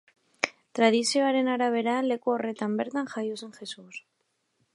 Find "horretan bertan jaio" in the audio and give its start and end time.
2.37-3.41